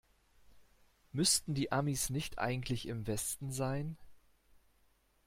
Müssten 1.11 1.53
die 1.53 1.71
Amis 1.71 2.09
nicht 2.09 2.39
eigentlich 2.39 2.87
im 2.87 3.05
Westen 3.05 3.51
sein? 3.51 3.97